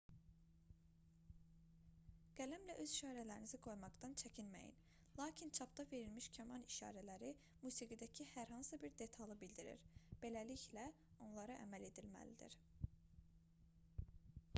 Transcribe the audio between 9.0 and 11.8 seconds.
detalı bildirir beləliklə onlara